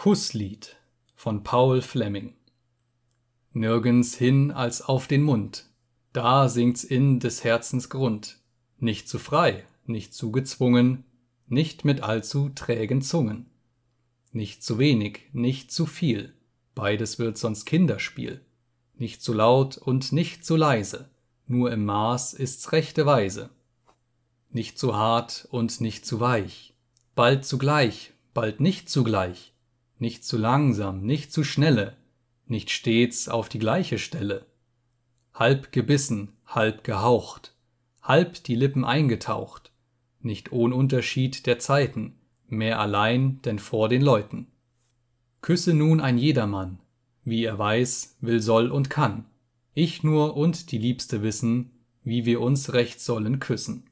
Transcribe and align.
Kusslied 0.00 0.76
von 1.16 1.42
Paul 1.42 1.82
Fleming 1.82 2.36
Nirgends 3.52 4.14
hin 4.14 4.52
als 4.52 4.80
auf 4.80 5.08
den 5.08 5.24
Mund, 5.24 5.64
da 6.12 6.48
sinkt's 6.48 6.84
in 6.84 7.18
des 7.18 7.42
Herzens 7.42 7.90
Grund, 7.90 8.38
nicht 8.78 9.08
zu 9.08 9.18
frei, 9.18 9.64
nicht 9.86 10.14
zu 10.14 10.30
gezwungen, 10.30 11.02
nicht 11.48 11.84
mit 11.84 12.04
allzu 12.04 12.50
trägen 12.50 13.02
Zungen. 13.02 13.46
Nicht 14.30 14.62
zu 14.62 14.78
wenig, 14.78 15.30
nicht 15.32 15.72
zu 15.72 15.84
viel, 15.84 16.32
beides 16.76 17.18
wird 17.18 17.36
sonst 17.36 17.64
Kinderspiel. 17.64 18.40
Nicht 18.94 19.20
zu 19.20 19.32
laut 19.32 19.78
und 19.78 20.12
nicht 20.12 20.46
zu 20.46 20.54
leise, 20.54 21.10
nur 21.48 21.72
im 21.72 21.84
Maß 21.84 22.34
ist's 22.34 22.70
rechte 22.70 23.04
Weise. 23.04 23.50
Nicht 24.50 24.78
zu 24.78 24.94
hart 24.94 25.48
und 25.50 25.80
nicht 25.80 26.06
zu 26.06 26.20
weich, 26.20 26.72
bald 27.16 27.44
zugleich, 27.44 28.12
bald 28.32 28.60
nicht 28.60 28.88
zugleich, 28.88 29.54
nicht 29.98 30.24
zu 30.24 30.36
langsam, 30.38 31.02
nicht 31.02 31.32
zu 31.32 31.44
schnelle, 31.44 31.96
nicht 32.46 32.70
stets 32.70 33.28
auf 33.28 33.48
die 33.48 33.58
gleiche 33.58 33.98
Stelle. 33.98 34.46
Halb 35.34 35.72
gebissen, 35.72 36.32
halb 36.46 36.84
gehaucht, 36.84 37.54
halb 38.02 38.42
die 38.44 38.54
Lippen 38.54 38.84
eingetaucht, 38.84 39.70
nicht 40.20 40.52
ohn 40.52 40.72
Unterschied 40.72 41.46
der 41.46 41.58
Zeiten, 41.58 42.14
mehr 42.48 42.80
allein 42.80 43.40
denn 43.42 43.58
vor 43.58 43.88
den 43.88 44.02
Leuten. 44.02 44.46
Küsse 45.42 45.74
nun 45.74 46.00
ein 46.00 46.18
jedermann, 46.18 46.80
wie 47.24 47.44
er 47.44 47.58
weiß, 47.58 48.16
will, 48.20 48.40
soll 48.40 48.70
und 48.70 48.90
kann, 48.90 49.26
ich 49.74 50.02
nur 50.02 50.36
und 50.36 50.72
die 50.72 50.78
Liebste 50.78 51.22
wissen, 51.22 51.70
wie 52.02 52.24
wir 52.24 52.40
uns 52.40 52.72
recht 52.72 53.00
sollen 53.00 53.38
küssen. 53.38 53.87